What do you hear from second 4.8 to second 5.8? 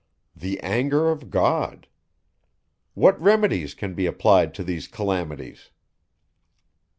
calamities?